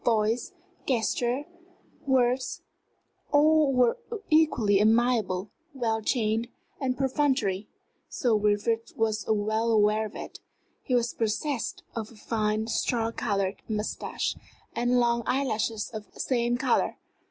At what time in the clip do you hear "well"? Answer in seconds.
5.75-6.01, 9.29-9.69